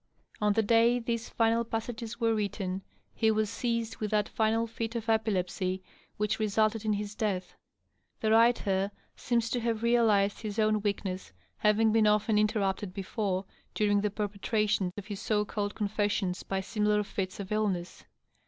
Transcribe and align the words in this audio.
On 0.41 0.53
the 0.53 0.63
day 0.63 0.97
these 0.97 1.29
final 1.29 1.63
passages 1.63 2.19
were 2.19 2.33
written 2.33 2.81
he 3.13 3.29
was 3.29 3.51
seized 3.51 3.97
with 3.97 4.09
that 4.09 4.27
final 4.29 4.65
fit 4.65 4.95
of 4.95 5.07
epilepsy 5.07 5.83
which 6.17 6.39
resulted 6.39 6.83
in 6.83 6.93
his 6.93 7.13
death. 7.13 7.53
The 8.19 8.31
writer 8.31 8.89
seems 9.15 9.47
to 9.51 9.59
have 9.59 9.83
realized 9.83 10.39
his 10.39 10.57
own 10.57 10.81
weakness, 10.81 11.33
having 11.57 11.91
been 11.91 12.07
often 12.07 12.39
interrupted 12.39 12.95
before 12.95 13.45
during 13.75 14.01
the 14.01 14.09
perpetration 14.09 14.91
of 14.97 15.05
his 15.05 15.19
so 15.19 15.45
called 15.45 15.75
confessions 15.75 16.41
by 16.41 16.61
similar 16.61 17.03
fits 17.03 17.39
of 17.39 17.51
illness. 17.51 18.03